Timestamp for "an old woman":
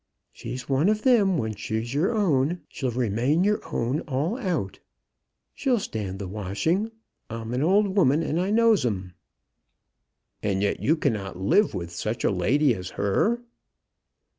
7.53-8.23